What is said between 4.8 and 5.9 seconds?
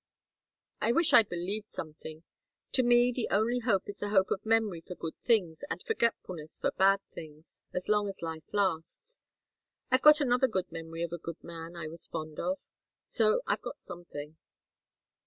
for good things and